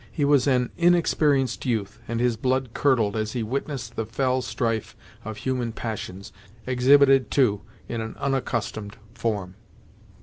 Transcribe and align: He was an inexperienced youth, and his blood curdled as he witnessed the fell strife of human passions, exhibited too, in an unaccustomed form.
He 0.11 0.25
was 0.25 0.47
an 0.47 0.71
inexperienced 0.77 1.63
youth, 1.67 1.99
and 2.07 2.19
his 2.19 2.35
blood 2.35 2.71
curdled 2.73 3.15
as 3.15 3.33
he 3.33 3.43
witnessed 3.43 3.95
the 3.95 4.05
fell 4.07 4.41
strife 4.41 4.97
of 5.23 5.37
human 5.37 5.73
passions, 5.73 6.31
exhibited 6.65 7.29
too, 7.29 7.61
in 7.87 8.01
an 8.01 8.15
unaccustomed 8.19 8.97
form. 9.13 9.53